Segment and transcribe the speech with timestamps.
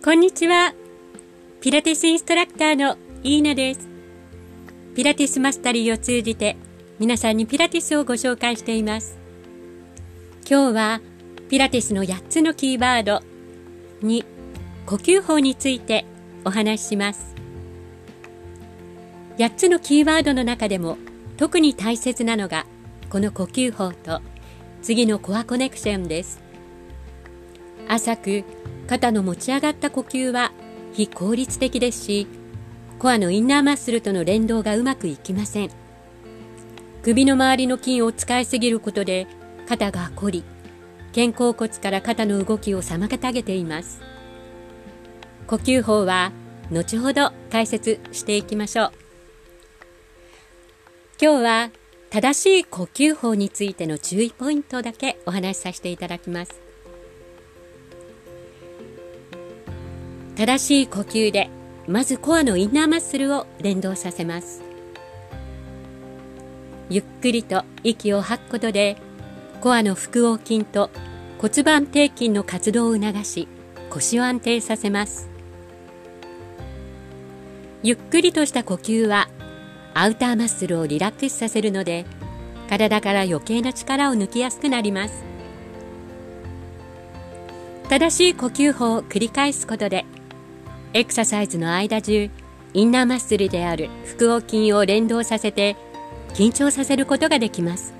[0.00, 0.74] こんにちは。
[1.60, 3.88] ピラティスインストラクターのイーナです。
[4.94, 6.56] ピラティスマスタリーを通じて
[7.00, 9.18] 皆さんにピラティスをご紹介しています。
[10.48, 11.00] 今日は
[11.50, 13.22] ピラティスの8つのキーワード
[14.00, 14.24] に
[14.86, 16.04] 呼吸法について
[16.44, 17.34] お話しします。
[19.38, 20.96] 8つのキーワードの中でも
[21.36, 22.66] 特に大切なのが
[23.10, 24.22] この呼吸法と
[24.80, 26.40] 次のコアコネクションです。
[27.88, 28.44] 浅く
[28.88, 30.50] 肩の持ち上がった呼吸は
[30.92, 32.26] 非効率的ですし
[32.98, 35.70] コアのインナーマッスルとの連動がうまくいきません。
[37.02, 39.28] 首の周りの筋を使いすぎることで
[39.68, 40.44] 肩が凝り
[41.14, 44.00] 肩甲骨から肩の動きを妨げています。
[45.46, 46.32] 呼吸法は
[46.70, 48.92] 後ほど解説していきましょう。
[51.20, 51.70] 今日は
[52.10, 56.67] 正しい呼吸法についての注意ポイントだけお話しさせていただきます。
[60.38, 61.50] 正しい呼吸で
[61.88, 64.62] まずコアのインナーマッスルを連動させます。
[66.88, 68.98] ゆっくりと息を吐くことで
[69.60, 70.90] コアの腹横筋と
[71.38, 73.48] 骨盤底筋の活動を促し
[73.90, 75.28] 腰を安定させます。
[77.82, 79.28] ゆっくりとした呼吸は
[79.92, 82.06] アウターマッスルをリラックスさせるので
[82.68, 85.24] 体から余計な力を抜きやすくなります。
[87.88, 90.04] 正しい呼吸法を繰り返すことで
[90.94, 92.30] エクササイズの間中
[92.74, 95.76] インナーマッスルである腹横筋を連動させて
[96.34, 97.94] 緊張させることができます。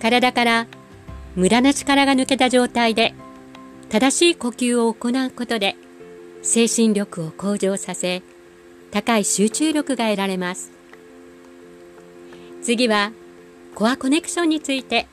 [0.00, 0.66] 体から
[1.34, 3.14] 無駄な力が抜けた状態で
[3.88, 5.76] 正しい呼吸を行うことで
[6.42, 8.22] 精神力を向上させ
[8.90, 10.72] 高い集中力が得られます。
[12.62, 13.12] 次は
[13.74, 15.06] コアコネクションについて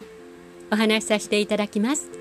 [0.71, 2.20] お話しさせていただきます。